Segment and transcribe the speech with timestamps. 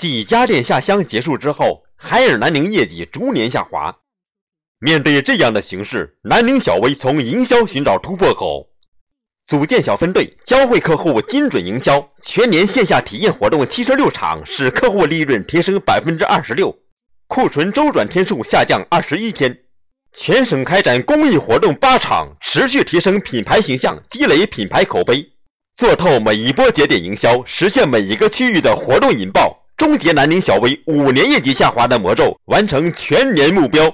[0.00, 3.94] 继家电下乡结束之后，海尔南宁业绩逐年下滑。
[4.78, 8.70] 面对这样的形势，南宁小微从营销寻找突破口，
[9.46, 12.08] 组建小分队，教会客户精准营销。
[12.22, 16.74] 全年线下体验活动七十六场，使客户利润提升百分之二十六，
[17.26, 19.54] 库存周转天数下降二十一天。
[20.14, 25.22] 全省开展公益活动八场，持续提升品牌形象，积累品牌口碑，
[25.76, 33.90] 做透每一波节点营销，实现每一个区域的活动引爆，终结南宁小微五年业绩下滑的魔咒，完成全年目标。